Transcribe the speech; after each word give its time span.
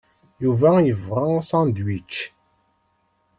Yuba 0.43 0.69
yebɣa 0.87 1.23
asandwič. 1.39 2.13